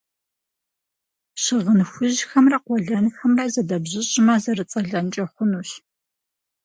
Щыгъын 1.41 1.81
хужьхэмрэ 1.91 2.57
къуэлэнхэмрэ 2.65 3.45
зэдэбжьыщӏмэ, 3.53 4.35
зэрыцӏэлэнкӏэ 4.43 5.25
хъунущ. 5.33 5.69